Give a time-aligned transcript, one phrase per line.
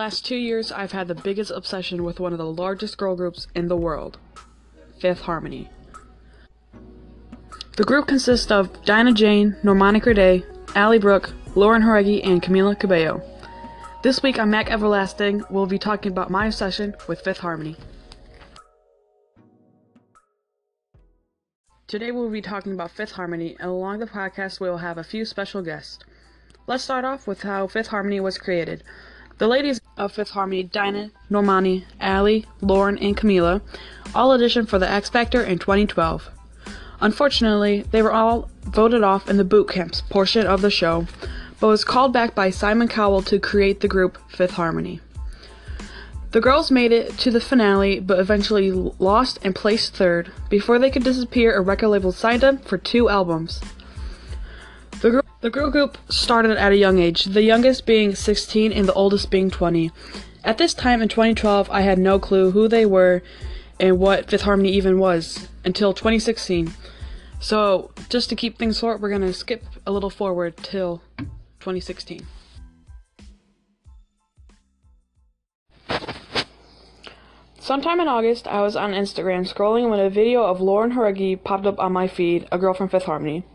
[0.00, 3.46] last two years, I've had the biggest obsession with one of the largest girl groups
[3.54, 4.16] in the world
[4.98, 5.68] Fifth Harmony.
[7.76, 10.42] The group consists of Dinah Jane, Normani Kordei,
[10.74, 13.20] Ally Brooke, Lauren Jauregui, and Camila Cabello.
[14.02, 17.76] This week on Mac Everlasting, we'll be talking about my obsession with Fifth Harmony.
[21.88, 25.04] Today we'll be talking about Fifth Harmony, and along the podcast we will have a
[25.04, 25.98] few special guests.
[26.66, 28.82] Let's start off with how Fifth Harmony was created.
[29.40, 33.62] The ladies of Fifth Harmony, Dinah, Normani, Ally, Lauren, and Camila,
[34.14, 36.28] all auditioned for the X Factor in 2012.
[37.00, 41.06] Unfortunately, they were all voted off in the boot camps portion of the show,
[41.58, 45.00] but was called back by Simon Cowell to create the group Fifth Harmony.
[46.32, 50.30] The girls made it to the finale, but eventually lost and placed third.
[50.50, 53.58] Before they could disappear, a record label signed them for two albums.
[55.40, 59.30] The girl, group started at a young age, the youngest being 16 and the oldest
[59.30, 59.90] being 20.
[60.44, 63.22] At this time in 2012, I had no clue who they were
[63.78, 66.74] and what Fifth Harmony even was until 2016.
[67.40, 71.00] So, just to keep things short, we're going to skip a little forward till
[71.60, 72.26] 2016.
[77.58, 81.64] Sometime in August, I was on Instagram scrolling when a video of Lauren Jauregui popped
[81.64, 83.46] up on my feed, a girl from Fifth Harmony.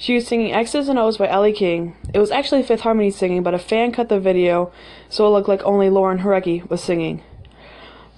[0.00, 1.94] She was singing X's and O's by Ellie King.
[2.14, 4.72] It was actually Fifth Harmony singing, but a fan cut the video
[5.10, 7.22] so it looked like only Lauren Jauregui was singing.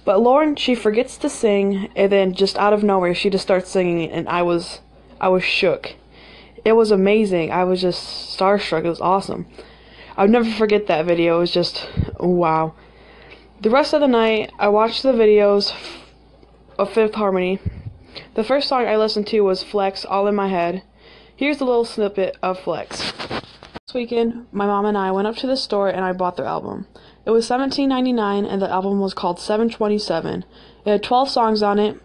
[0.05, 3.69] But Lauren, she forgets to sing, and then just out of nowhere, she just starts
[3.69, 4.79] singing, and I was,
[5.19, 5.95] I was shook.
[6.63, 7.51] It was amazing.
[7.51, 8.85] I was just starstruck.
[8.85, 9.45] It was awesome.
[10.15, 11.35] I'll never forget that video.
[11.35, 12.75] It was just, wow.
[13.59, 15.73] The rest of the night, I watched the videos
[16.79, 17.59] of Fifth Harmony.
[18.35, 20.83] The first song I listened to was Flex, All in My Head.
[21.35, 23.11] Here's a little snippet of Flex.
[23.87, 26.45] This weekend, my mom and I went up to the store and I bought their
[26.45, 26.85] album.
[27.25, 30.45] It was $17.99 and the album was called 727.
[30.85, 31.99] It had 12 songs on it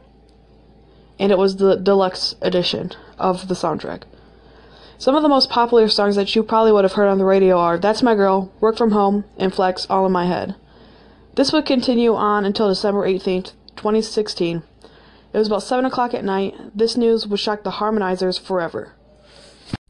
[1.19, 4.05] and it was the deluxe edition of the soundtrack.
[4.97, 7.59] Some of the most popular songs that you probably would have heard on the radio
[7.59, 10.55] are That's My Girl, Work From Home, and Flex, All in My Head.
[11.34, 14.62] This would continue on until December 18th, 2016.
[15.34, 16.55] It was about 7 o'clock at night.
[16.75, 18.94] This news would shock the harmonizers forever.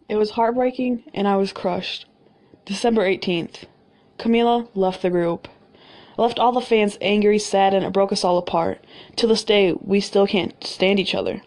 [0.08, 2.06] It was heartbreaking, and I was crushed.
[2.64, 3.64] December 18th.
[4.18, 5.48] Camila left the group.
[6.18, 8.82] I left all the fans angry, sad, and it broke us all apart.
[9.16, 11.42] To this day, we still can't stand each other.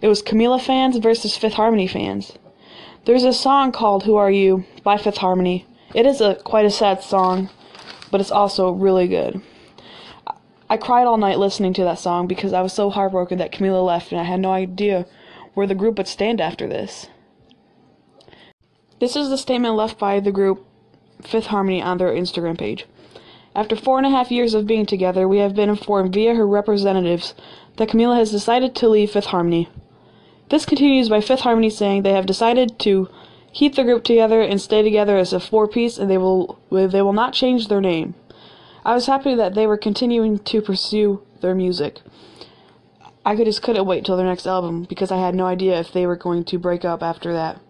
[0.00, 2.38] It was Camila fans versus Fifth Harmony fans.
[3.04, 5.66] There's a song called Who Are You by Fifth Harmony.
[5.94, 7.50] It is a quite a sad song,
[8.10, 9.42] but it's also really good.
[10.70, 13.84] I cried all night listening to that song because I was so heartbroken that Camila
[13.84, 15.04] left and I had no idea
[15.52, 17.08] where the group would stand after this.
[18.98, 20.64] This is the statement left by the group
[21.20, 22.86] Fifth Harmony on their Instagram page.
[23.54, 26.46] After four and a half years of being together, we have been informed via her
[26.46, 27.34] representatives
[27.76, 29.68] that Camila has decided to leave Fifth Harmony.
[30.48, 33.10] This continues by Fifth Harmony saying they have decided to
[33.52, 37.02] keep the group together and stay together as a four piece and they will they
[37.02, 38.14] will not change their name.
[38.82, 42.00] I was happy that they were continuing to pursue their music.
[43.26, 45.92] I could just couldn't wait till their next album because I had no idea if
[45.92, 47.60] they were going to break up after that.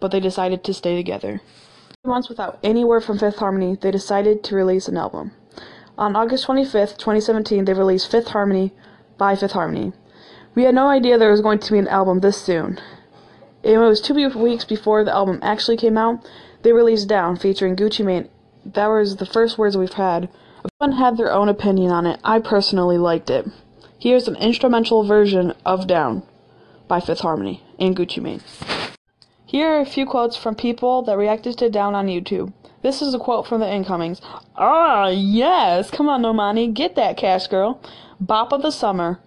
[0.00, 1.40] But they decided to stay together.
[2.04, 5.32] Months without any word from Fifth Harmony, they decided to release an album.
[5.98, 8.72] On August 25th, 2017, they released Fifth Harmony
[9.18, 9.92] by Fifth Harmony.
[10.54, 12.78] We had no idea there was going to be an album this soon.
[13.62, 16.24] It was two weeks before the album actually came out.
[16.62, 18.28] They released Down, featuring Gucci Mane.
[18.64, 20.28] That was the first words we've had.
[20.80, 22.20] Everyone had their own opinion on it.
[22.22, 23.46] I personally liked it.
[23.98, 26.22] Here's an instrumental version of Down
[26.86, 28.42] by Fifth Harmony and Gucci Mane.
[29.48, 32.52] Here are a few quotes from people that reacted to Down on YouTube.
[32.82, 34.20] This is a quote from the incomings.
[34.56, 35.88] Ah, yes!
[35.88, 37.80] Come on, Normani, get that cash, girl.
[38.18, 39.20] Bop of the summer.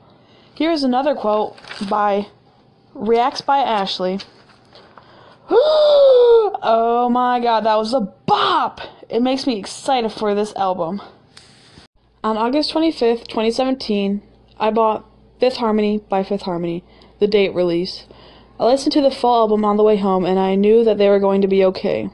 [0.53, 1.55] Here's another quote
[1.89, 2.27] by
[2.93, 4.19] Reacts by Ashley.
[5.49, 8.81] oh my god, that was a bop!
[9.07, 11.01] It makes me excited for this album.
[12.25, 14.21] On August 25th, 2017,
[14.59, 15.05] I bought
[15.39, 16.83] Fifth Harmony by Fifth Harmony,
[17.19, 18.05] the date release.
[18.59, 21.07] I listened to the full album on the way home and I knew that they
[21.07, 22.09] were going to be okay.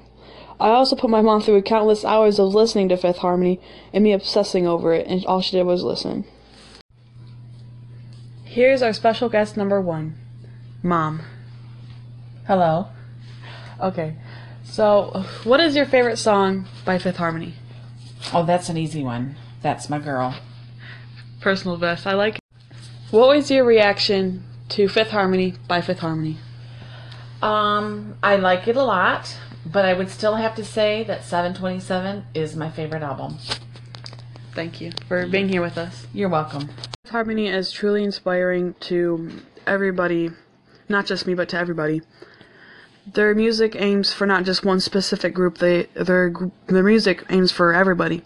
[0.59, 3.59] I also put my mom through countless hours of listening to Fifth Harmony
[3.91, 6.23] and me obsessing over it, and all she did was listen.
[8.45, 10.15] Here's our special guest number one
[10.81, 11.23] Mom.
[12.47, 12.87] Hello.
[13.81, 14.15] Okay,
[14.63, 17.55] so what is your favorite song by Fifth Harmony?
[18.31, 19.35] Oh, that's an easy one.
[19.61, 20.39] That's my girl.
[21.41, 22.07] Personal best.
[22.07, 22.41] I like it.
[23.11, 26.37] What was your reaction to Fifth Harmony by Fifth Harmony?
[27.41, 32.25] Um, I like it a lot, but I would still have to say that 727
[32.33, 33.37] is my favorite album.
[34.53, 36.07] Thank you for being here with us.
[36.13, 36.69] You're welcome.
[37.03, 39.31] Fifth Harmony is truly inspiring to
[39.67, 40.31] everybody,
[40.87, 42.01] not just me, but to everybody.
[43.13, 45.59] Their music aims for not just one specific group.
[45.59, 48.23] They their gr- their music aims for everybody.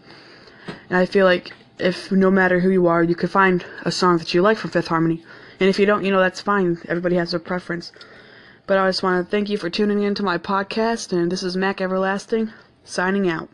[0.90, 4.18] And I feel like if no matter who you are, you could find a song
[4.20, 5.24] that you like from Fifth Harmony.
[5.60, 6.78] And if you don't, you know that's fine.
[6.88, 7.92] Everybody has their preference.
[8.66, 11.12] But I just want to thank you for tuning in to my podcast.
[11.12, 12.52] And this is Mac Everlasting
[12.84, 13.50] signing out.